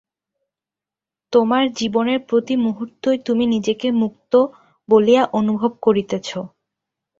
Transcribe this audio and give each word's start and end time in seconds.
তোমার 1.33 1.63
জীবনের 1.73 2.19
প্রতি 2.29 2.55
মুহূর্তই 2.57 3.17
তুমি 3.27 3.43
নিজেকে 3.47 3.87
মুক্ত 4.01 4.33
বলিয়া 4.89 5.23
অনুভব 5.39 5.71
করিতেছ। 5.81 6.29